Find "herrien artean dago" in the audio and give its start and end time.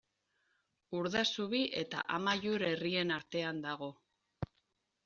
2.71-3.93